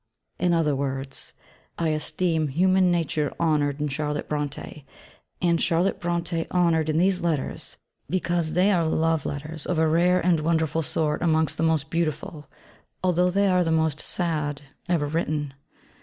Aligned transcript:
In 0.39 0.51
other 0.51 0.75
words, 0.75 1.33
I 1.77 1.89
esteem 1.89 2.47
human 2.47 2.89
nature 2.89 3.31
honoured 3.39 3.79
in 3.79 3.87
Charlotte 3.87 4.27
Brontë, 4.27 4.83
and 5.43 5.61
Charlotte 5.61 6.01
Brontë 6.01 6.47
honoured 6.49 6.89
in 6.89 6.97
these 6.97 7.21
Letters, 7.21 7.77
_because 8.11 8.53
they 8.55 8.71
are 8.71 8.83
love 8.83 9.27
letters 9.27 9.67
of 9.67 9.77
a 9.77 9.87
rare 9.87 10.19
and 10.19 10.39
wonderful 10.39 10.81
sort 10.81 11.21
amongst 11.21 11.57
the 11.57 11.61
most 11.61 11.91
beautiful, 11.91 12.47
although 13.03 13.29
they 13.29 13.47
are 13.47 13.63
the 13.63 13.71
most 13.71 14.01
sad 14.01 14.63
ever 14.89 15.07
written_. 15.07 15.51